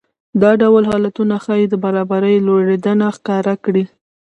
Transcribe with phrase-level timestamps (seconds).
[0.41, 3.83] دا ډول حالتونه ښايي د برابرۍ لوړېدنه ښکاره کړي